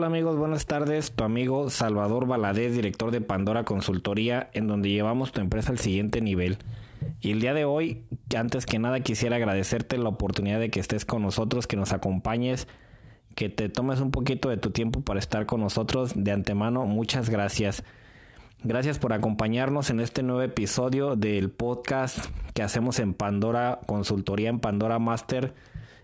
[0.00, 1.12] Hola amigos, buenas tardes.
[1.12, 6.22] Tu amigo Salvador Valadez, director de Pandora Consultoría, en donde llevamos tu empresa al siguiente
[6.22, 6.56] nivel.
[7.20, 11.04] Y el día de hoy, antes que nada, quisiera agradecerte la oportunidad de que estés
[11.04, 12.66] con nosotros, que nos acompañes,
[13.34, 16.12] que te tomes un poquito de tu tiempo para estar con nosotros.
[16.16, 17.84] De antemano, muchas gracias.
[18.64, 24.60] Gracias por acompañarnos en este nuevo episodio del podcast que hacemos en Pandora Consultoría, en
[24.60, 25.52] Pandora Master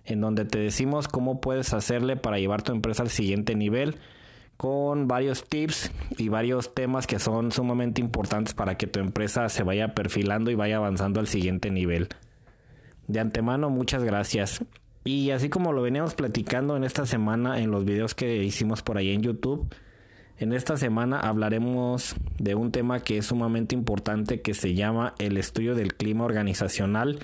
[0.06, 3.96] en donde te decimos cómo puedes hacerle para llevar tu empresa al siguiente nivel
[4.56, 9.62] con varios tips y varios temas que son sumamente importantes para que tu empresa se
[9.62, 12.08] vaya perfilando y vaya avanzando al siguiente nivel.
[13.06, 14.64] De antemano, muchas gracias.
[15.04, 18.96] Y así como lo veníamos platicando en esta semana en los videos que hicimos por
[18.96, 19.72] ahí en YouTube,
[20.38, 25.36] en esta semana hablaremos de un tema que es sumamente importante que se llama el
[25.36, 27.20] estudio del clima organizacional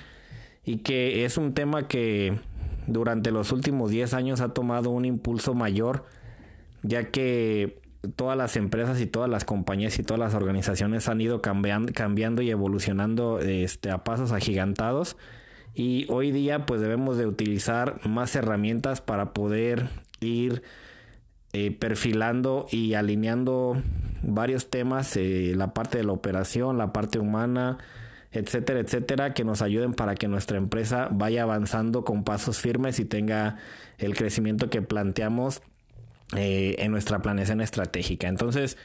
[0.63, 2.39] y que es un tema que
[2.87, 6.05] durante los últimos 10 años ha tomado un impulso mayor,
[6.81, 7.81] ya que
[8.15, 12.41] todas las empresas y todas las compañías y todas las organizaciones han ido cambiando, cambiando
[12.41, 15.17] y evolucionando este, a pasos agigantados.
[15.73, 19.87] Y hoy día pues debemos de utilizar más herramientas para poder
[20.19, 20.61] ir
[21.53, 23.81] eh, perfilando y alineando
[24.21, 27.77] varios temas, eh, la parte de la operación, la parte humana,
[28.33, 33.05] etcétera, etcétera, que nos ayuden para que nuestra empresa vaya avanzando con pasos firmes y
[33.05, 33.57] tenga
[33.99, 35.61] el crecimiento que planteamos
[36.35, 38.27] eh, en nuestra planeación estratégica.
[38.27, 38.77] Entonces,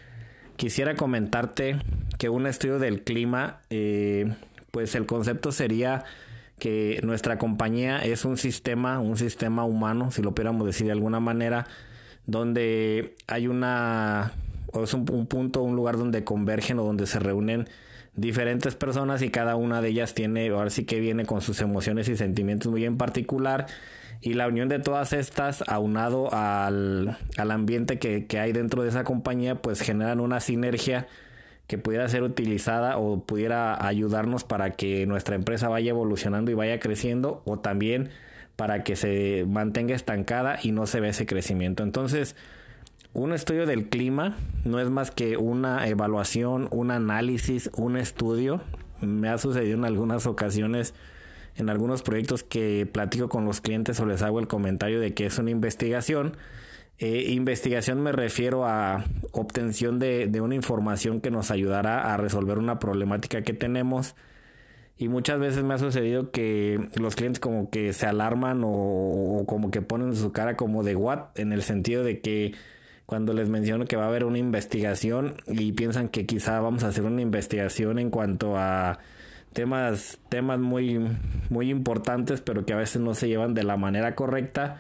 [0.57, 1.79] quisiera comentarte
[2.19, 4.35] que un estudio del clima, eh,
[4.71, 6.05] pues el concepto sería
[6.59, 11.21] que nuestra compañía es un sistema, un sistema humano, si lo pudiéramos decir de alguna
[11.21, 11.67] manera,
[12.27, 14.33] donde hay una,
[14.73, 17.67] o es un punto, un lugar donde convergen o donde se reúnen
[18.19, 22.09] diferentes personas y cada una de ellas tiene, ahora sí que viene con sus emociones
[22.09, 23.67] y sentimientos muy en particular.
[24.21, 28.89] Y la unión de todas estas, aunado al, al ambiente que, que hay dentro de
[28.89, 31.07] esa compañía, pues generan una sinergia
[31.69, 36.81] que pudiera ser utilizada o pudiera ayudarnos para que nuestra empresa vaya evolucionando y vaya
[36.81, 38.11] creciendo o también
[38.57, 41.85] para que se mantenga estancada y no se ve ese crecimiento.
[41.85, 42.35] Entonces,
[43.15, 48.61] un estudio del clima no es más que una evaluación, un análisis, un estudio.
[49.01, 50.95] Me ha sucedido en algunas ocasiones,
[51.57, 55.27] en algunos proyectos que platico con los clientes o les hago el comentario de que
[55.27, 56.37] es una investigación.
[56.99, 62.79] Eh, investigación me refiero a obtención de, una información que nos ayudará a resolver una
[62.79, 64.17] problemática que tenemos.
[65.01, 69.47] Y muchas veces me ha sucedido que los clientes como que se alarman o, o
[69.47, 72.55] como que ponen su cara como de what, en el sentido de que
[73.09, 76.89] cuando les menciono que va a haber una investigación y piensan que quizá vamos a
[76.89, 78.99] hacer una investigación en cuanto a
[79.55, 81.01] temas temas muy
[81.49, 84.77] muy importantes pero que a veces no se llevan de la manera correcta.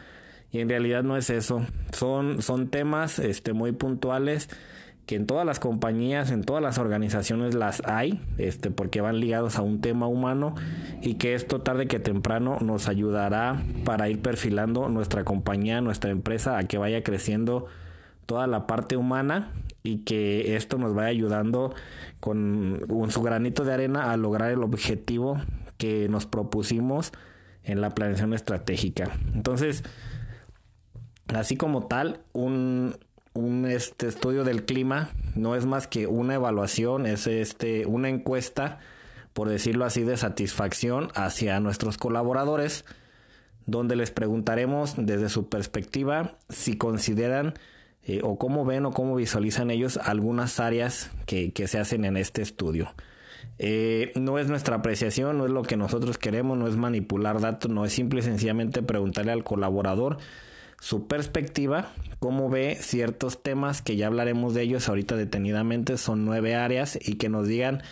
[0.53, 1.65] Y en realidad no es eso.
[1.93, 4.51] Son son temas este muy puntuales
[5.07, 9.57] que en todas las compañías, en todas las organizaciones las hay, este, porque van ligados
[9.57, 10.55] a un tema humano
[11.01, 16.59] y que esto tarde que temprano nos ayudará para ir perfilando nuestra compañía, nuestra empresa
[16.59, 17.69] a que vaya creciendo
[18.29, 21.75] toda la parte humana y que esto nos vaya ayudando
[22.21, 22.79] con,
[23.09, 25.41] su granito de arena a lograr el objetivo
[25.79, 27.11] que nos propusimos
[27.65, 29.19] en la planeación estratégica.
[29.33, 29.83] Entonces,
[31.29, 32.99] así como tal, un,
[33.33, 38.79] un este estudio del clima no es más que una evaluación, es este, una encuesta,
[39.33, 42.85] por decirlo así, de satisfacción hacia nuestros colaboradores,
[43.65, 47.55] donde les preguntaremos desde su perspectiva si consideran
[48.09, 52.41] eh, o cómo ven o cómo visualizan ellos algunas áreas que, se hacen en este
[52.41, 52.95] estudio.
[53.59, 57.71] Eh, no es nuestra apreciación, no es lo que nosotros queremos, no es manipular datos,
[57.71, 60.17] no es simple y sencillamente preguntarle al colaborador
[60.81, 66.55] su perspectiva, cómo ve ciertos temas que ya hablaremos de ellos ahorita detenidamente, son nueve
[66.55, 67.83] áreas y que nos digan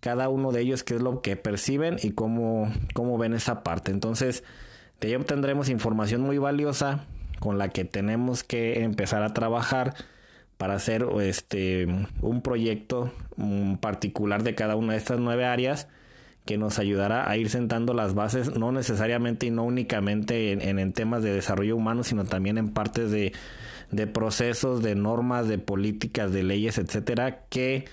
[0.00, 3.90] cada uno de ellos qué es lo que perciben y cómo, cómo ven esa parte.
[3.90, 4.44] Entonces,
[5.00, 7.06] de ahí obtendremos información muy valiosa
[7.42, 9.94] con la que tenemos que empezar a trabajar
[10.58, 11.88] para hacer este
[12.20, 13.12] un proyecto
[13.80, 15.88] particular de cada una de estas nueve áreas
[16.44, 20.92] que nos ayudará a ir sentando las bases, no necesariamente y no únicamente en, en,
[20.92, 23.32] temas de desarrollo humano, sino también en partes de,
[23.90, 27.86] de procesos, de normas, de políticas, de leyes, etcétera, que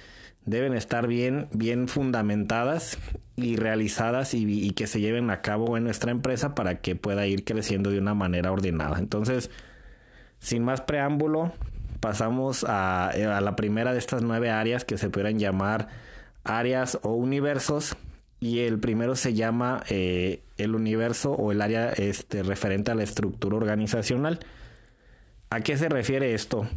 [0.45, 2.97] deben estar bien, bien fundamentadas
[3.35, 7.43] y realizadas y, que se lleven a cabo en nuestra empresa para que pueda ir
[7.43, 8.99] creciendo de una manera ordenada.
[8.99, 9.49] Entonces,
[10.39, 11.53] sin más preámbulo,
[11.99, 15.87] pasamos a, a la primera de estas nueve áreas que se pudieran llamar
[16.43, 17.95] áreas o universos.
[18.41, 23.03] Y el primero se llama eh, el universo o el área este, referente a la
[23.03, 24.39] estructura organizacional.
[25.49, 26.67] ¿A qué se refiere esto?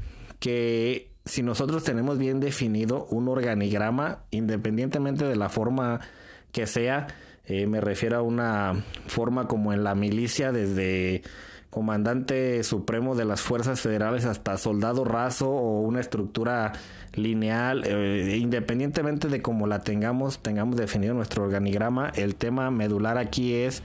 [0.41, 6.01] Que si nosotros tenemos bien definido un organigrama, independientemente de la forma
[6.51, 7.07] que sea,
[7.47, 11.23] eh, me refiero a una forma como en la milicia, desde
[11.71, 16.73] comandante supremo de las fuerzas federales hasta soldado raso o una estructura
[17.15, 23.55] lineal, eh, independientemente de cómo la tengamos, tengamos definido nuestro organigrama, el tema medular aquí
[23.55, 23.83] es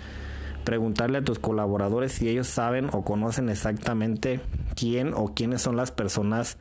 [0.65, 4.41] preguntarle a tus colaboradores si ellos saben o conocen exactamente
[4.75, 6.57] quién o quiénes son las personas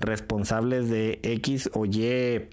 [0.00, 2.48] responsables de X o Y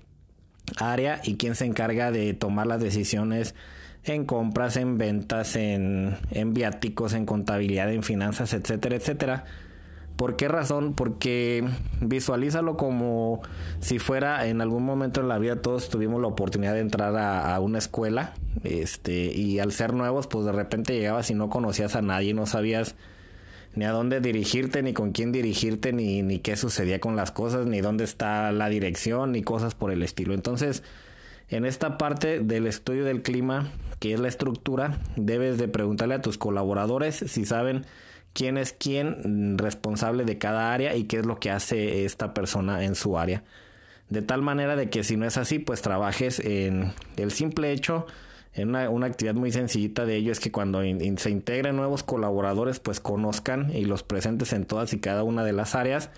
[0.77, 3.55] área y quién se encarga de tomar las decisiones
[4.03, 9.45] en compras, en ventas, en, en viáticos, en contabilidad, en finanzas, etcétera, etcétera.
[10.17, 10.93] ¿Por qué razón?
[10.95, 11.63] Porque
[12.01, 13.41] visualízalo como
[13.81, 17.59] si fuera en algún momento en la vida todos tuvimos la oportunidad de entrar a,
[17.59, 18.33] una escuela,
[18.63, 22.47] este, y al ser nuevos, pues de repente llegabas y no conocías a nadie, no
[22.47, 22.95] sabías
[23.77, 27.67] ni a dónde dirigirte, ni con quién dirigirte, ni, ni qué sucedía con las cosas,
[27.67, 30.33] ni dónde está la dirección, ni cosas por el estilo.
[30.33, 30.81] Entonces,
[31.49, 36.21] en esta parte del estudio del clima, que es la estructura, debes de preguntarle a
[36.21, 37.85] tus colaboradores si saben
[38.33, 42.83] quién es quién responsable de cada área y qué es lo que hace esta persona
[42.83, 43.43] en su área.
[44.09, 48.07] De tal manera de que si no es así, pues trabajes en el simple hecho,
[48.63, 53.71] una, actividad muy sencillita de ello es que cuando se integren nuevos colaboradores, pues conozcan
[53.75, 56.09] y los presentes en todas y cada una de las áreas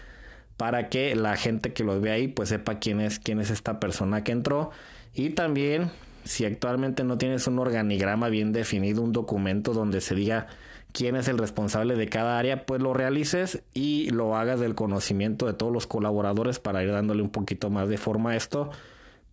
[0.57, 3.79] para que la gente que los ve ahí pues sepa quién es quién es esta
[3.79, 4.71] persona que entró.
[5.13, 5.91] Y también
[6.23, 10.47] si actualmente no tienes un organigrama bien definido, un documento donde se diga
[10.91, 15.45] quién es el responsable de cada área, pues lo realices y lo hagas del conocimiento
[15.45, 18.71] de todos los colaboradores para ir dándole un poquito más de forma a esto,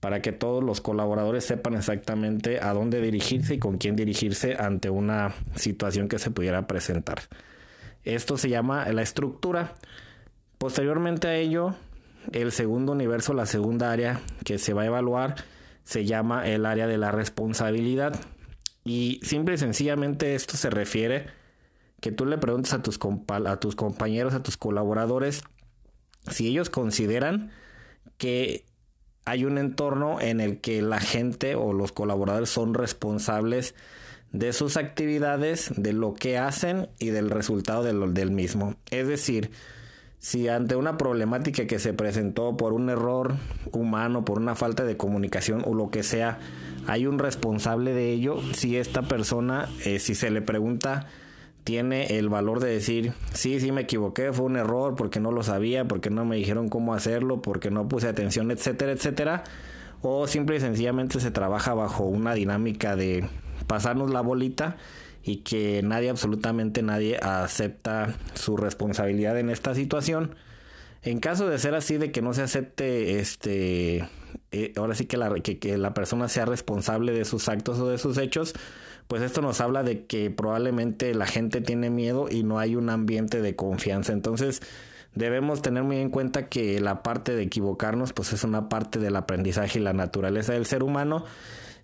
[0.07, 4.89] para que todos los colaboradores sepan exactamente a dónde dirigirse y con quién dirigirse ante
[4.89, 7.23] una situación que se pudiera presentar.
[8.05, 9.75] Esto se llama la estructura.
[10.59, 11.75] Posteriormente a ello,
[12.31, 15.35] el segundo universo, la segunda área que se va a evaluar,
[15.83, 18.15] se llama el área de la responsabilidad.
[18.85, 21.27] Y simple y sencillamente esto se refiere
[22.01, 25.43] que tú le preguntes a tus, a tus compañeros, a tus colaboradores,
[26.31, 27.51] si ellos consideran
[28.19, 28.67] que
[29.27, 33.75] hay un entorno en el que la gente o los colaboradores son responsables
[34.33, 38.77] de sus actividades, de lo que hacen y del resultado del mismo.
[38.91, 39.51] Es decir,
[40.21, 43.35] si ante una problemática que se presentó por un error
[43.73, 46.39] humano, por una falta de comunicación o lo que sea,
[46.87, 51.07] hay un responsable de ello, si esta persona, eh, si se le pregunta,
[51.67, 55.43] tiene el valor de decir, sí, sí me equivoqué, fue un error porque no lo
[55.43, 59.43] sabía, porque no me dijeron cómo hacerlo, porque no puse atención, etcétera, etcétera,
[60.01, 63.29] o simple y sencillamente se trabaja bajo una dinámica de
[63.67, 64.77] pasarnos la bolita
[65.25, 70.37] y que nadie, absolutamente nadie, acepta su responsabilidad en esta situación.
[71.03, 74.09] En caso de ser así, de que no se acepte, este,
[74.53, 77.89] eh, ahora sí que la, que, que la persona sea responsable de sus actos o
[77.89, 78.55] de sus hechos,
[79.09, 82.91] pues esto nos habla de que probablemente la gente tiene miedo y no hay un
[82.91, 84.13] ambiente de confianza.
[84.13, 84.63] Entonces,
[85.15, 89.17] debemos tener muy en cuenta que la parte de equivocarnos, pues es una parte del
[89.17, 91.25] aprendizaje y la naturaleza del ser humano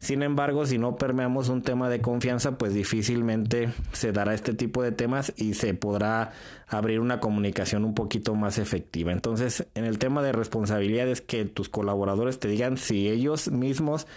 [0.02, 4.82] sin embargo, si no permeamos un tema de confianza, pues difícilmente se dará este tipo
[4.82, 6.32] de temas y se podrá
[6.66, 9.12] abrir una comunicación un poquito más efectiva.
[9.12, 14.08] Entonces, en el tema de responsabilidad es que tus colaboradores te digan si ellos mismos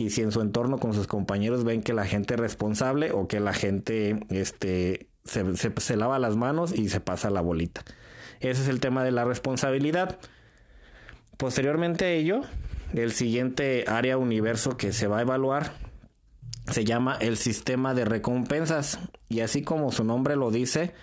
[0.00, 3.28] y si en su entorno con sus compañeros ven que la gente es responsable o
[3.28, 5.44] que la gente este, se,
[5.76, 7.82] se lava las manos y se pasa la bolita.
[8.40, 10.18] Ese es el tema de la responsabilidad.
[11.36, 12.40] Posteriormente a ello,
[12.94, 15.74] el siguiente área universo que se va a evaluar
[16.70, 20.94] se llama el sistema de recompensas y así como su nombre lo dice,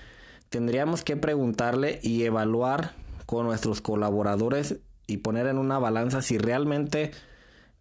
[0.49, 2.93] tendríamos que preguntarle y evaluar
[3.27, 7.11] con nuestros colaboradores y poner en una balanza si realmente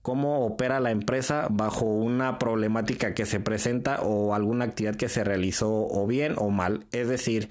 [0.07, 5.25] cómo opera la empresa bajo una problemática que se presenta o alguna actividad que se
[5.25, 6.87] realizó o bien o mal.
[6.93, 7.49] Es decir,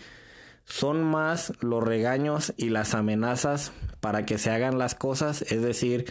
[0.64, 6.06] son más los regaños y las amenazas para que se hagan las cosas, es decir,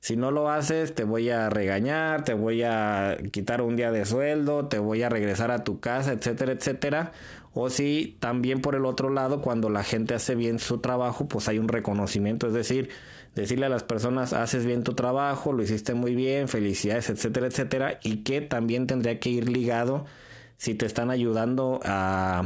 [0.00, 4.04] si no lo haces, te voy a regañar, te voy a quitar un día de
[4.04, 7.12] sueldo, te voy a regresar a tu casa, etcétera, etcétera.
[7.54, 11.48] O si también por el otro lado, cuando la gente hace bien su trabajo, pues
[11.48, 12.90] hay un reconocimiento, es decir,
[13.34, 17.98] decirle a las personas, haces bien tu trabajo, lo hiciste muy bien, felicidades, etcétera, etcétera,
[18.02, 20.04] y que también tendría que ir ligado
[20.56, 22.42] si te están ayudando a,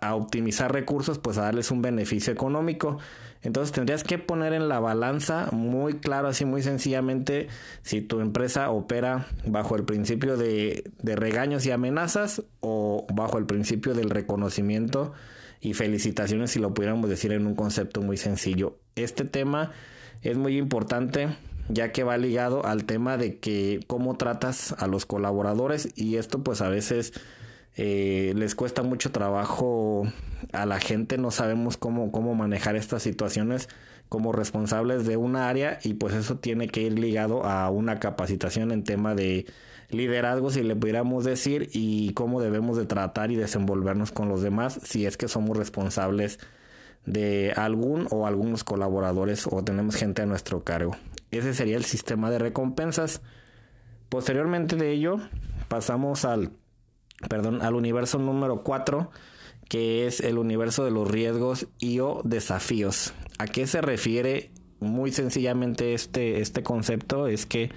[0.00, 2.98] a optimizar recursos, pues a darles un beneficio económico.
[3.42, 7.48] Entonces tendrías que poner en la balanza muy claro, así muy sencillamente,
[7.82, 13.94] si tu empresa opera bajo el principio de, regaños y amenazas o bajo el principio
[13.94, 15.12] del reconocimiento
[15.60, 18.78] y felicitaciones si lo pudiéramos decir en un concepto muy sencillo.
[18.94, 19.72] Este tema
[20.22, 21.28] es muy importante
[21.68, 26.42] ya que va ligado al tema de que cómo tratas a los colaboradores y esto
[26.42, 27.12] pues a veces
[27.76, 30.02] eh, les cuesta mucho trabajo
[30.52, 33.68] a la gente, no sabemos cómo, cómo manejar estas situaciones
[34.08, 38.70] como responsables de una área y pues eso tiene que ir ligado a una capacitación
[38.70, 39.46] en tema de
[39.88, 44.78] liderazgo, si le pudiéramos decir, y cómo debemos de tratar y desenvolvernos con los demás
[44.82, 46.38] si es que somos responsables
[47.06, 50.96] de algún o algunos colaboradores o tenemos gente a nuestro cargo.
[51.30, 53.22] Ese sería el sistema de recompensas.
[54.08, 55.16] Posteriormente de ello,
[55.68, 56.52] pasamos al,
[57.28, 59.10] perdón, al universo número 4,
[59.68, 63.14] que es el universo de los riesgos y o desafíos.
[63.38, 67.26] ¿A qué se refiere muy sencillamente este, este concepto?
[67.26, 67.70] Es que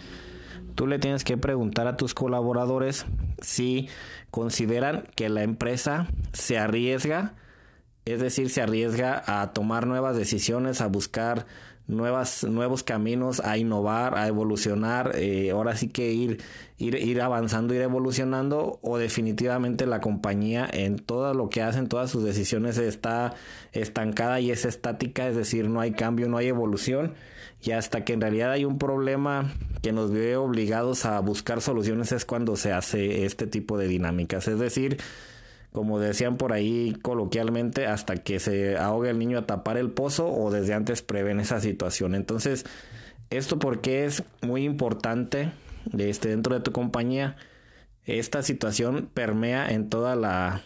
[0.76, 3.06] tú le tienes que preguntar a tus colaboradores
[3.42, 3.88] si
[4.30, 7.36] consideran que la empresa se arriesga,
[8.06, 11.46] es decir, se arriesga a tomar nuevas decisiones, a buscar
[11.88, 16.42] nuevas, nuevos caminos, a innovar, a evolucionar, eh, ahora sí que ir,
[16.78, 22.10] ir, ir avanzando, ir evolucionando, o definitivamente la compañía en todo lo que hacen, todas
[22.10, 23.36] sus decisiones está
[23.72, 27.14] estancada y es estática, es decir, no hay cambio, no hay evolución
[27.66, 32.12] y hasta que en realidad hay un problema que nos ve obligados a buscar soluciones
[32.12, 34.48] es cuando se hace este tipo de dinámicas.
[34.48, 34.98] Es decir,
[35.76, 40.28] como decían por ahí coloquialmente, hasta que se ahogue el niño a tapar el pozo
[40.32, 42.16] o desde antes prevén esa situación.
[42.16, 42.66] Entonces,
[43.30, 45.52] esto porque es muy importante
[45.98, 47.36] este, dentro de tu compañía.
[48.06, 50.62] Esta situación permea en toda la,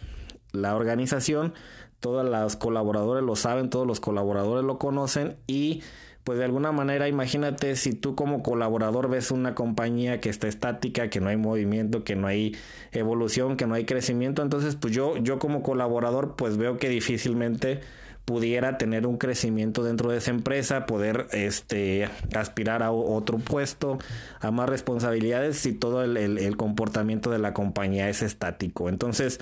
[0.51, 1.53] la organización,
[1.99, 5.81] todos los colaboradores lo saben, todos los colaboradores lo conocen y
[6.29, 11.09] pues de alguna manera imagínate si tú como colaborador ves una compañía que está estática,
[11.09, 12.55] que no hay movimiento, que no hay
[12.91, 17.79] evolución, que no hay crecimiento, entonces pues yo, yo como colaborador pues veo que difícilmente
[18.25, 23.97] pudiera tener un crecimiento dentro de esa empresa, poder este, aspirar a otro puesto,
[24.39, 28.87] a más responsabilidades si todo el, el comportamiento de la compañía es estático.
[28.87, 29.39] Entonces,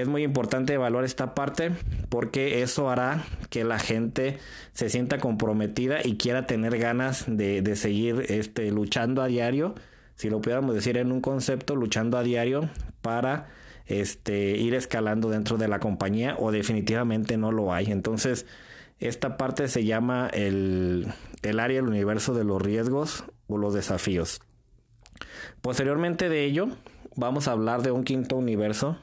[0.00, 1.72] es muy importante evaluar esta parte
[2.08, 4.38] porque eso hará que la gente
[4.72, 9.74] se sienta comprometida y quiera tener ganas de, seguir este, luchando a diario,
[10.16, 12.68] si lo pudiéramos decir en un concepto, luchando a diario
[13.00, 13.48] para
[13.86, 17.90] este, ir escalando dentro de la compañía o definitivamente no lo hay.
[17.90, 18.46] Entonces,
[18.98, 21.06] esta parte se llama el,
[21.42, 24.40] el área del universo de los riesgos o los desafíos.
[25.60, 26.68] Posteriormente de ello,
[27.16, 28.98] vamos a hablar de un quinto universo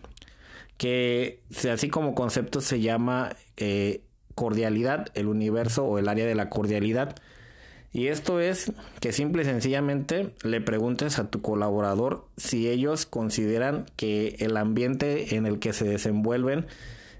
[0.78, 1.42] que
[1.72, 4.02] así como concepto se llama eh,
[4.36, 7.16] cordialidad, el universo o el área de la cordialidad.
[7.92, 13.86] Y esto es que simple y sencillamente le preguntes a tu colaborador si ellos consideran
[13.96, 16.68] que el ambiente en el que se desenvuelven,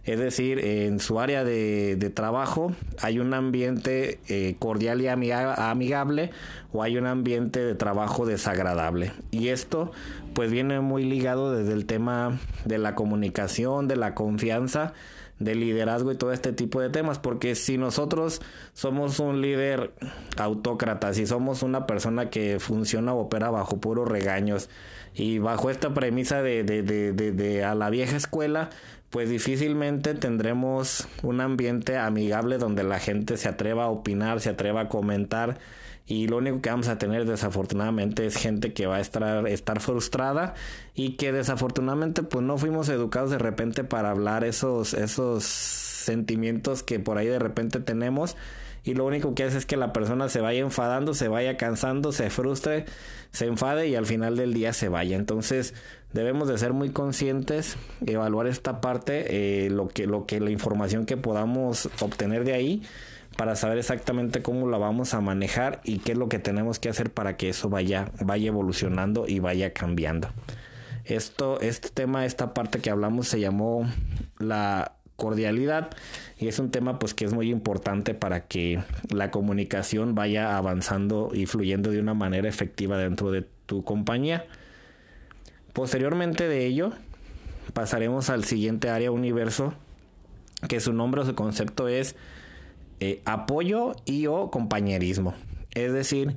[0.08, 2.72] es decir, en su área de, trabajo,
[3.02, 6.32] hay un ambiente eh, cordial y amigable
[6.72, 9.12] o hay un ambiente de trabajo desagradable.
[9.32, 9.92] Y esto
[10.34, 14.94] pues viene muy ligado desde el tema de la comunicación, de la confianza,
[15.40, 18.42] del liderazgo y todo este tipo de temas, porque si nosotros
[18.74, 19.92] somos un líder
[20.38, 24.70] autócrata, si somos una persona que funciona o opera bajo puros regaños
[25.14, 28.70] y bajo esta premisa de, de, de, de a la vieja escuela,
[29.10, 34.82] pues difícilmente tendremos un ambiente amigable donde la gente se atreva a opinar, se atreva
[34.82, 35.58] a comentar
[36.06, 39.80] y lo único que vamos a tener desafortunadamente es gente que va a estar, estar
[39.80, 40.56] frustrada
[40.96, 47.00] y que desafortunadamente pues no fuimos educados de repente para hablar esos, esos sentimientos que
[47.00, 48.38] por ahí de repente tenemos
[48.88, 52.14] y lo único que hace es que la persona se vaya enfadando, se vaya cansando,
[52.14, 52.86] se frustre,
[53.32, 55.18] se enfade y al final del día se vaya.
[55.18, 55.74] Entonces
[56.14, 61.06] debemos de ser muy conscientes, evaluar esta parte, eh, lo que, lo que la información
[61.06, 62.84] que podamos obtener de ahí
[63.38, 66.90] para saber exactamente cómo la vamos a manejar y qué es lo que tenemos que
[66.90, 70.30] hacer para que eso vaya, vaya evolucionando y vaya cambiando.
[71.06, 73.88] Esto, este tema, esta parte que hablamos se llamó
[74.40, 75.90] la cordialidad
[76.38, 81.32] y es un tema pues que es muy importante para que la comunicación vaya avanzando
[81.34, 84.46] y fluyendo de una manera efectiva dentro de tu compañía.
[85.78, 86.92] Posteriormente de ello
[87.74, 89.76] pasaremos al siguiente área universo
[90.68, 92.16] que su nombre o su concepto es
[93.00, 95.36] eh, apoyo y o compañerismo.
[95.76, 96.36] Es decir,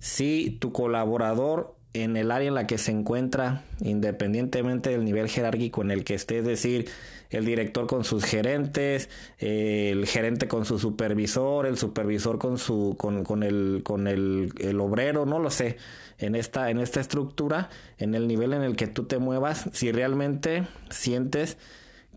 [0.00, 5.80] si tu colaborador en el área en la que se encuentra, independientemente del nivel jerárquico
[5.80, 6.90] en el que esté, es decir,
[7.30, 13.24] el director con sus gerentes, el gerente con su supervisor, el supervisor con su con,
[13.24, 15.76] con el con el, el, obrero, no lo sé,
[16.18, 19.92] en esta en esta estructura, en el nivel en el que tú te muevas, si
[19.92, 21.56] realmente sientes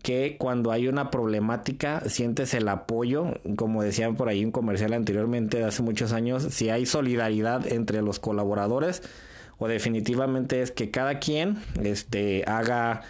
[0.02, 5.58] que cuando hay una problemática sientes el apoyo, como decían por ahí un comercial anteriormente
[5.58, 9.02] de hace muchos años, si hay solidaridad entre los colaboradores
[9.58, 13.02] o definitivamente es que cada quien este haga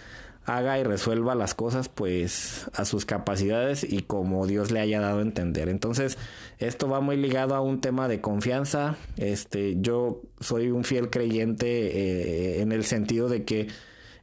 [0.49, 5.19] haga y resuelva las cosas pues a sus capacidades y como Dios le haya dado
[5.19, 5.69] a entender.
[5.69, 6.19] Entonces,
[6.59, 8.97] esto va muy ligado a un tema de confianza.
[9.17, 13.69] Este, yo soy un fiel creyente eh, en el sentido de que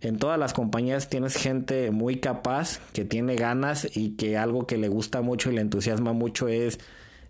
[0.01, 4.77] en todas las compañías tienes gente muy capaz, que tiene ganas y que algo que
[4.77, 6.79] le gusta mucho y le entusiasma mucho es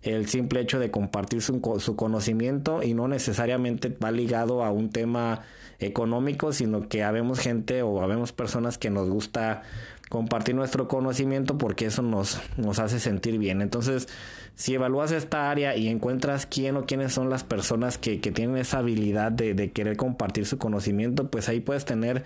[0.06, 5.42] el simple hecho de compartir su, conocimiento y no necesariamente va ligado a un tema
[5.80, 9.62] económico, sino que habemos gente o habemos personas que nos gusta
[10.08, 13.60] compartir nuestro conocimiento porque eso nos, nos hace sentir bien.
[13.60, 14.08] Entonces,
[14.54, 18.56] si evalúas esta área y encuentras quién o quiénes son las personas que, que tienen
[18.56, 22.24] esa habilidad de querer compartir su conocimiento, pues ahí puedes tener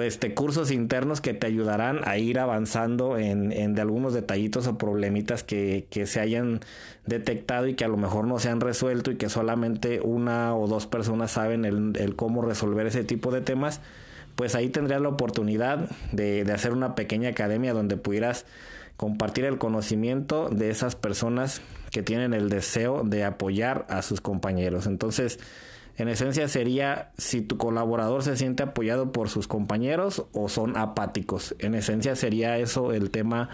[0.00, 4.78] este, cursos internos que te ayudarán a ir avanzando en, en de algunos detallitos o
[4.78, 6.60] problemitas que, que, se hayan
[7.06, 10.66] detectado y que a lo mejor no se han resuelto y que solamente una o
[10.66, 13.80] dos personas saben el, el cómo resolver ese tipo de temas,
[14.34, 18.44] pues ahí tendrías la oportunidad de, de hacer una pequeña academia donde pudieras
[18.96, 21.60] compartir el conocimiento de esas personas
[21.92, 24.86] que tienen el deseo de apoyar a sus compañeros.
[24.86, 25.38] Entonces,
[25.96, 31.54] en esencia sería si tu colaborador se siente apoyado por sus compañeros o son apáticos.
[31.58, 33.48] En esencia sería eso el tema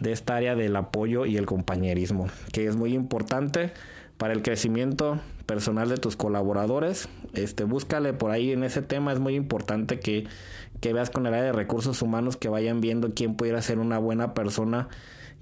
[0.00, 3.72] de esta área del apoyo y el compañerismo, que es muy importante
[4.18, 7.08] para el crecimiento personal de tus colaboradores.
[7.32, 10.26] Este, búscale por ahí en ese tema, es muy importante que,
[10.80, 13.98] que veas con el área de recursos humanos que vayan viendo quién pudiera ser una
[13.98, 14.88] buena persona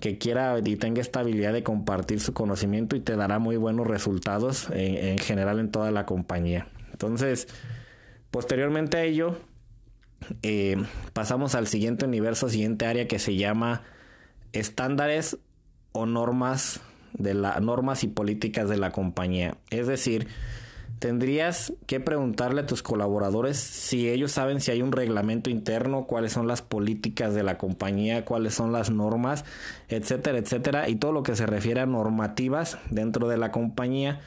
[0.03, 3.87] que quiera y tenga esta habilidad de compartir su conocimiento y te dará muy buenos
[3.87, 6.67] resultados en, general en toda la compañía.
[6.91, 7.47] Entonces,
[8.33, 9.39] posteriormente a ello,
[10.43, 10.77] eh,
[11.13, 13.85] pasamos al siguiente universo, siguiente área que se llama
[14.53, 15.39] estándares
[15.93, 16.81] o normas
[17.13, 19.57] de la normas y políticas de la compañía.
[19.71, 20.27] Es decir,
[21.03, 26.31] tendrías que preguntarle a tus colaboradores si ellos saben si hay un reglamento interno, cuáles
[26.31, 29.45] son las políticas de la compañía, cuáles son las normas,
[29.89, 34.21] etcétera, etcétera, y todo lo que se refiere a normativas dentro de la compañía,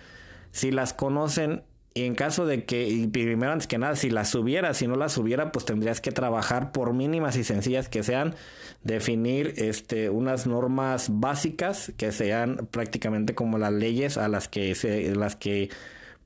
[0.51, 4.35] si las conocen y en caso de que, y primero antes que nada, si las
[4.35, 8.35] hubiera, si no las hubiera, pues tendrías que trabajar por mínimas y sencillas que sean,
[8.83, 15.15] definir este, unas normas básicas que sean prácticamente como las leyes a las que se,
[15.15, 15.69] las que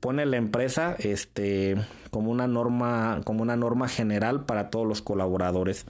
[0.00, 1.76] pone la empresa este
[2.10, 5.86] como una norma como una norma general para todos los colaboradores.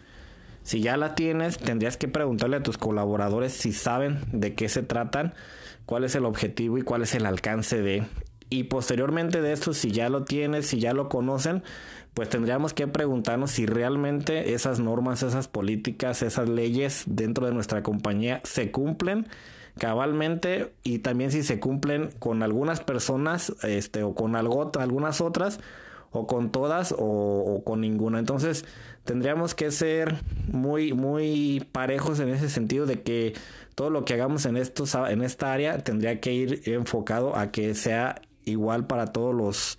[0.63, 4.83] Si ya la tienes, tendrías que preguntarle a tus colaboradores si saben de qué se
[4.83, 5.33] tratan,
[5.87, 8.05] cuál es el objetivo y cuál es el alcance de.
[8.51, 11.63] Y posteriormente de esto, si ya lo tienes, si ya lo conocen,
[12.15, 17.83] pues tendríamos que preguntarnos si realmente esas normas, esas políticas, esas leyes dentro de nuestra
[17.83, 19.29] compañía se cumplen
[19.81, 25.59] cabalmente y también si se cumplen con algunas personas este o con algo, algunas otras
[26.13, 28.19] o con todas o, con ninguna.
[28.19, 28.67] Entonces
[29.05, 30.17] tendríamos que ser
[30.53, 33.33] muy muy parejos en ese sentido de que
[33.75, 37.75] todo lo que hagamos en estos en esta área tendría que ir enfocado a que
[37.75, 39.79] sea igual para todos los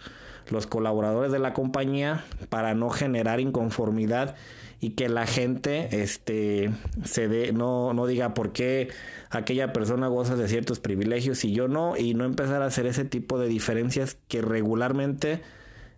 [0.50, 4.36] los colaboradores de la compañía para no generar inconformidad
[4.82, 6.72] y que la gente este
[7.06, 8.90] se dé no no diga por qué
[9.30, 13.06] aquella persona goza de ciertos privilegios y yo no y no empezar a hacer ese
[13.06, 15.42] tipo de diferencias que regularmente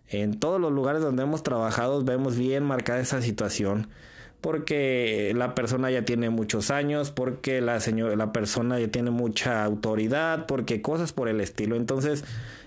[0.08, 3.88] en todos los lugares donde hemos trabajado vemos bien marcada esa situación
[4.42, 9.64] porque la persona ya tiene muchos años, porque la señora, la persona ya tiene mucha
[9.64, 11.76] autoridad, porque cosas por el estilo.
[11.76, 12.24] Entonces,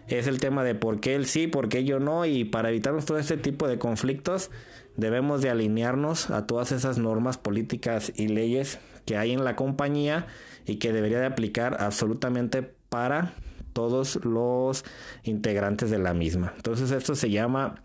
[0.07, 3.05] es el tema de por qué él sí, por qué yo no, y para evitarnos
[3.05, 4.49] todo este tipo de conflictos,
[4.97, 10.27] debemos de alinearnos a todas esas normas políticas y leyes que hay en la compañía
[10.65, 13.33] y que debería de aplicar absolutamente para
[13.73, 14.83] todos los
[15.23, 16.53] integrantes de la misma.
[16.57, 17.83] Entonces esto se llama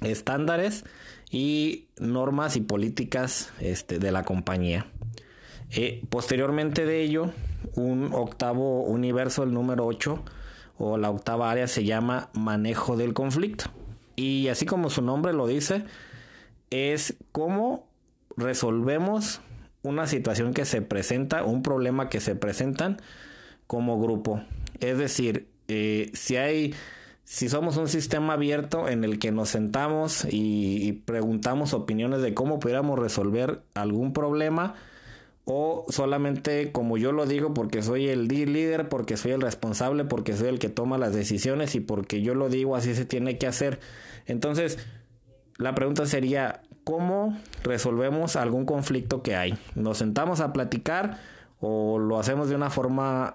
[0.00, 0.84] estándares
[1.30, 4.86] y normas y políticas este, de la compañía.
[5.70, 7.30] Eh, posteriormente de ello,
[7.74, 10.24] un octavo universo, el número 8,
[10.78, 13.66] o la octava área se llama manejo del conflicto.
[14.16, 15.84] Y así como su nombre lo dice,
[16.70, 17.86] es cómo
[18.36, 19.40] resolvemos
[19.82, 23.00] una situación que se presenta, un problema que se presentan
[23.66, 24.42] como grupo.
[24.80, 26.74] Es decir, eh, si hay,
[27.24, 32.58] si somos un sistema abierto en el que nos sentamos y, preguntamos opiniones de cómo
[32.58, 34.74] pudiéramos resolver algún problema,
[35.50, 40.36] o solamente como yo lo digo porque soy el líder, porque soy el responsable, porque
[40.36, 43.46] soy el que toma las decisiones y porque yo lo digo así se tiene que
[43.46, 43.80] hacer.
[44.26, 44.78] Entonces,
[45.58, 49.58] la pregunta sería, cómo resolvemos algún conflicto que hay.
[49.74, 51.18] Nos sentamos a platicar
[51.60, 53.34] o lo hacemos de una forma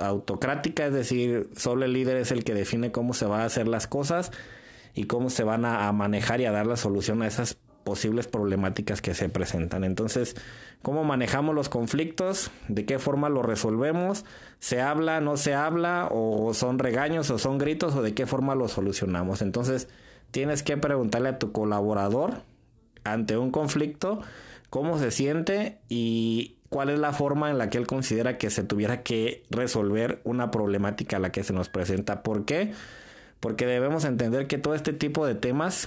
[0.00, 3.68] autocrática, es decir, solo el líder es el que define cómo se van a hacer
[3.68, 4.32] las cosas
[4.94, 9.02] y cómo se van a, manejar y a dar la solución a esas posibles problemáticas
[9.02, 9.84] que se presentan.
[9.84, 10.34] Entonces,
[10.80, 12.50] ¿cómo manejamos los conflictos?
[12.68, 14.24] ¿De qué forma los resolvemos?
[14.60, 16.08] ¿Se habla, no se habla?
[16.10, 17.94] ¿O son regaños o son gritos?
[17.96, 19.42] ¿O de qué forma los solucionamos?
[19.42, 19.88] Entonces,
[20.34, 22.42] tienes que preguntarle a tu colaborador
[23.04, 24.20] ante un conflicto
[24.68, 28.64] cómo se siente y cuál es la forma en la que él considera que se
[28.64, 32.24] tuviera que resolver una problemática a la que se nos presenta.
[32.24, 32.72] ¿Por qué?
[33.38, 35.86] Porque debemos entender que todo este tipo de temas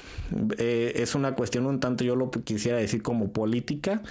[0.58, 4.02] eh, es una cuestión un tanto, yo lo quisiera decir como política,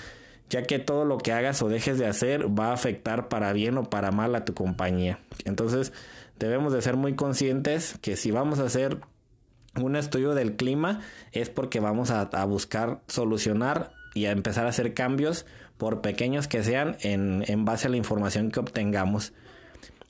[0.50, 3.78] ya que todo lo que hagas o dejes de hacer va a afectar para bien
[3.78, 5.18] o para mal a tu compañía.
[5.46, 5.94] Entonces
[6.38, 8.98] debemos de ser muy conscientes que si vamos a hacer
[9.80, 11.00] un estudio del clima
[11.32, 16.62] es porque vamos a, buscar solucionar y a empezar a hacer cambios por pequeños que
[16.62, 19.32] sean, en, en base a la información que obtengamos.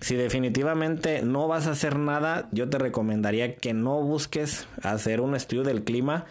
[0.00, 5.34] Si definitivamente no vas a hacer nada, yo te recomendaría que no busques hacer un
[5.34, 6.26] estudio del clima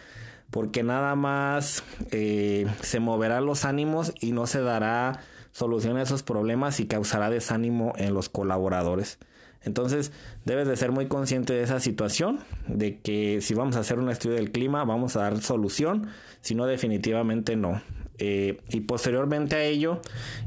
[0.51, 5.19] porque nada más eh, se moverán los ánimos y no se dará
[5.51, 9.17] solución a esos problemas y causará desánimo en los colaboradores.
[9.65, 10.11] Entonces
[10.45, 14.09] debes de ser muy consciente de esa situación, de que si vamos a hacer un
[14.09, 16.07] estudio del clima vamos a dar solución,
[16.41, 17.81] si no definitivamente no.
[18.17, 19.99] Eh, y posteriormente a ello,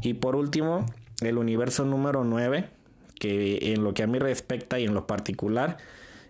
[0.03, 0.87] y por último,
[1.21, 2.69] el universo número 9,
[3.19, 5.79] que en lo que a mí respecta y en lo particular,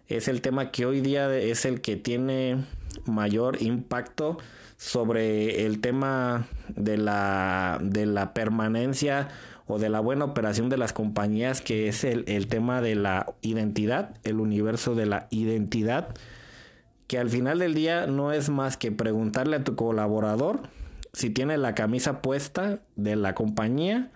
[0.09, 2.65] es el tema que hoy día es el que tiene
[3.05, 4.39] mayor impacto
[4.79, 9.29] sobre el tema de la, de la permanencia
[9.69, 13.35] o de la buena operación de las compañías, que es el, el tema de la
[13.43, 16.15] identidad, el universo de la identidad,
[17.07, 20.63] que al final del día no es más que preguntarle a tu colaborador
[21.13, 24.11] si tiene la camisa puesta de la compañía,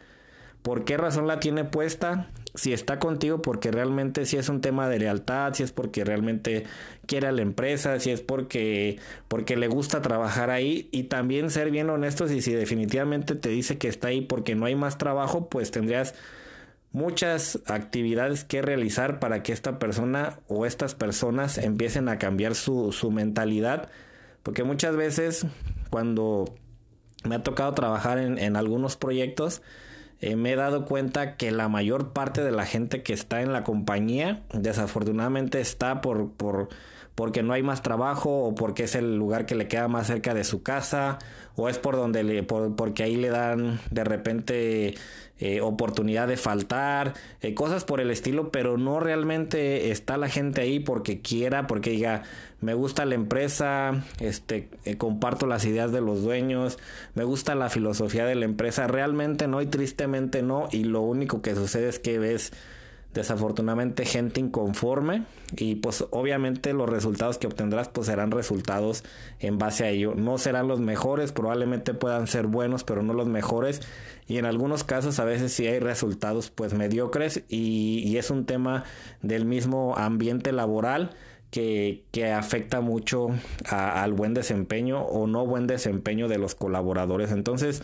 [0.62, 4.88] por qué razón la tiene puesta, si está contigo porque realmente si es un tema
[4.88, 6.64] de lealtad, si es porque realmente
[7.06, 11.70] quiere a la empresa, si es porque porque le gusta trabajar ahí y también ser
[11.70, 15.48] bien honestos y si definitivamente te dice que está ahí porque no hay más trabajo,
[15.48, 16.14] pues tendrías
[16.92, 22.92] muchas actividades que realizar para que esta persona o estas personas empiecen a cambiar su,
[22.92, 23.88] su mentalidad,
[24.42, 25.46] porque muchas veces
[25.88, 26.54] cuando
[27.24, 29.62] me ha tocado trabajar en, algunos proyectos,
[30.22, 33.52] eh, me he dado cuenta que la mayor parte de la gente que está en
[33.52, 36.68] la compañía, desafortunadamente está por, por
[37.16, 40.32] porque no hay más trabajo o porque es el lugar que le queda más cerca
[40.32, 41.18] de su casa
[41.56, 44.94] o es por donde le por, porque ahí le dan de repente
[45.44, 50.60] eh, oportunidad de faltar eh, cosas por el estilo pero no realmente está la gente
[50.60, 52.22] ahí porque quiera porque diga
[52.60, 56.78] me gusta la empresa este eh, comparto las ideas de los dueños
[57.16, 61.42] me gusta la filosofía de la empresa realmente no y tristemente no y lo único
[61.42, 62.52] que sucede es que ves
[63.14, 65.24] desafortunadamente gente inconforme.
[65.56, 69.04] Y pues obviamente los resultados que obtendrás pues serán resultados
[69.40, 70.14] en base a ello.
[70.14, 73.80] No serán los mejores probablemente puedan ser buenos pero no los mejores.
[74.26, 77.42] Y en algunos casos a veces sí hay resultados pues mediocres.
[77.48, 78.84] Y, es un tema
[79.20, 81.10] del mismo ambiente laboral
[81.50, 83.28] que, afecta mucho
[83.68, 87.32] al buen desempeño o no buen desempeño de los colaboradores.
[87.32, 87.82] Entonces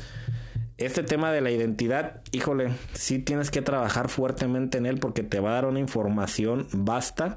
[0.78, 5.40] este tema de la identidad, híjole, sí tienes que trabajar fuertemente en él porque te
[5.40, 7.36] va a dar una información vasta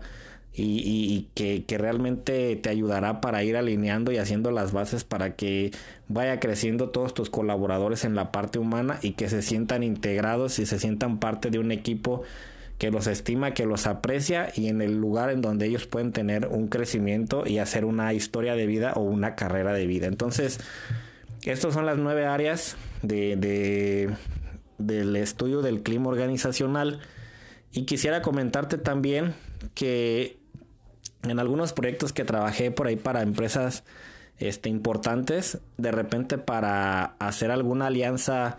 [0.53, 5.71] y, que, que, realmente te ayudará para ir alineando y haciendo las bases para que
[6.07, 10.65] vaya creciendo todos tus colaboradores en la parte humana y que se sientan integrados y
[10.65, 12.23] se sientan parte de un equipo
[12.77, 16.47] que los estima, que los aprecia y en el lugar en donde ellos pueden tener
[16.47, 20.07] un crecimiento y hacer una historia de vida o una carrera de vida.
[20.07, 20.59] Entonces,
[21.45, 24.15] estas son las nueve áreas de,
[24.77, 26.99] del estudio del clima organizacional.
[27.71, 29.33] Y quisiera comentarte también
[29.73, 30.39] que
[31.23, 33.83] en algunos proyectos que trabajé por ahí para empresas
[34.37, 38.57] este, importantes, de repente para hacer alguna alianza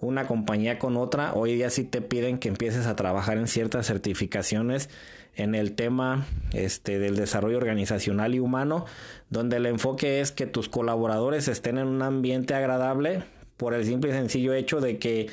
[0.00, 3.86] una compañía con otra, hoy día sí te piden que empieces a trabajar en ciertas
[3.86, 4.90] certificaciones
[5.36, 8.86] en el tema este, del desarrollo organizacional y humano,
[9.30, 13.22] donde el enfoque es que tus colaboradores estén en un ambiente agradable
[13.56, 15.28] por el simple y sencillo hecho de que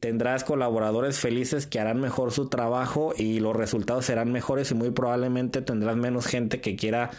[0.00, 4.90] tendrás colaboradores felices que harán mejor su trabajo y los resultados serán mejores y muy
[4.90, 7.10] probablemente tendrás menos gente que quiera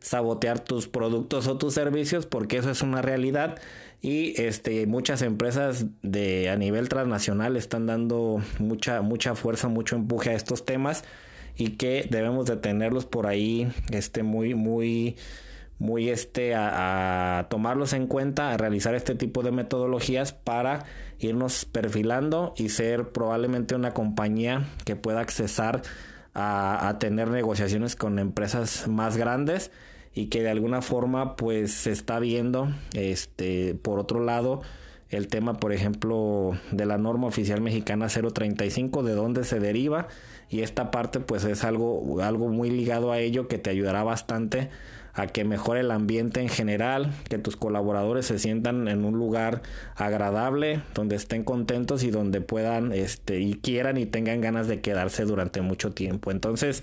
[0.00, 3.58] sabotear tus productos o tus servicios porque eso es una realidad.
[4.02, 10.30] Y este muchas empresas de a nivel transnacional están dando mucha mucha fuerza mucho empuje
[10.30, 11.04] a estos temas
[11.56, 15.16] y que debemos de tenerlos por ahí este muy muy
[15.78, 20.84] muy este a, tomarlos en cuenta, a realizar este tipo de metodologías para
[21.18, 25.82] irnos perfilando y ser probablemente una compañía que pueda accesar
[26.32, 29.70] a, a tener negociaciones con empresas más grandes
[30.14, 34.62] y que de alguna forma pues se está viendo este por otro lado
[35.14, 40.08] el tema por ejemplo de la norma oficial mexicana 035 de dónde se deriva
[40.50, 44.70] y esta parte pues es algo algo muy ligado a ello que te ayudará bastante
[45.14, 49.62] a que mejore el ambiente en general, que tus colaboradores se sientan en un lugar
[49.94, 55.24] agradable, donde estén contentos y donde puedan este y quieran y tengan ganas de quedarse
[55.24, 56.32] durante mucho tiempo.
[56.32, 56.82] Entonces,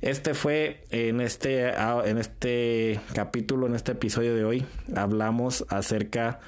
[0.00, 6.38] este fue en este, ah, en este capítulo, en este episodio de hoy, hablamos acerca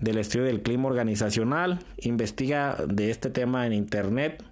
[0.00, 1.80] del estudio del clima organizacional.
[1.98, 4.42] Investiga de este tema en internet.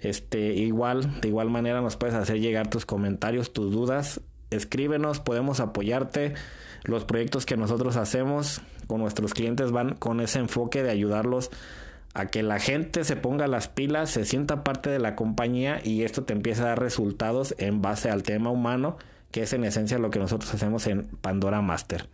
[0.00, 4.20] Este, igual, de igual manera nos puedes hacer llegar tus comentarios, tus dudas.
[4.50, 6.34] Escríbenos, podemos apoyarte.
[6.84, 11.50] Los proyectos que nosotros hacemos con nuestros clientes van con ese enfoque de ayudarlos
[12.14, 16.02] a que la gente se ponga las pilas, se sienta parte de la compañía y
[16.02, 18.96] esto te empieza a dar resultados en base al tema humano,
[19.30, 22.08] que es en esencia lo que nosotros hacemos en Pandora Master.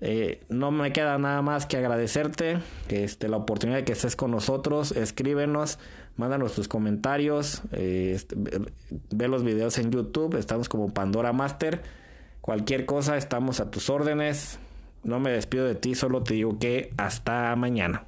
[0.00, 4.30] Eh, no me queda nada más que agradecerte este, la oportunidad de que estés con
[4.30, 4.92] nosotros.
[4.92, 5.78] Escríbenos,
[6.16, 8.36] mándanos tus comentarios, eh, este,
[9.10, 10.36] ve los videos en YouTube.
[10.36, 11.82] Estamos como Pandora Master.
[12.40, 14.58] Cualquier cosa, estamos a tus órdenes.
[15.02, 18.04] No me despido de ti, solo te digo que hasta mañana.